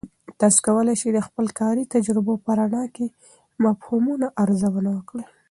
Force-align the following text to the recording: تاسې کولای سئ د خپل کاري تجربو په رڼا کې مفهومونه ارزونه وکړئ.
تاسې 0.39 0.59
کولای 0.67 0.95
سئ 1.01 1.09
د 1.15 1.19
خپل 1.27 1.45
کاري 1.59 1.83
تجربو 1.95 2.33
په 2.43 2.51
رڼا 2.59 2.83
کې 2.95 3.05
مفهومونه 3.63 4.25
ارزونه 4.43 4.89
وکړئ. 4.93 5.25